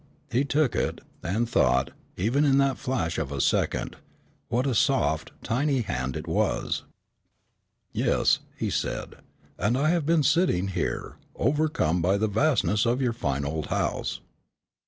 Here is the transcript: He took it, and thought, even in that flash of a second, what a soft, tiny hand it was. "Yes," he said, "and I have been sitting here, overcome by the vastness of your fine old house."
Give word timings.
He 0.31 0.43
took 0.43 0.75
it, 0.75 0.99
and 1.21 1.47
thought, 1.47 1.91
even 2.17 2.43
in 2.43 2.57
that 2.57 2.79
flash 2.79 3.19
of 3.19 3.31
a 3.31 3.39
second, 3.39 3.97
what 4.47 4.65
a 4.65 4.73
soft, 4.73 5.29
tiny 5.43 5.81
hand 5.81 6.17
it 6.17 6.25
was. 6.27 6.81
"Yes," 7.91 8.39
he 8.57 8.71
said, 8.71 9.17
"and 9.59 9.77
I 9.77 9.89
have 9.89 10.07
been 10.07 10.23
sitting 10.23 10.69
here, 10.69 11.17
overcome 11.35 12.01
by 12.01 12.17
the 12.17 12.27
vastness 12.27 12.87
of 12.87 12.99
your 12.99 13.13
fine 13.13 13.45
old 13.45 13.67
house." 13.67 14.21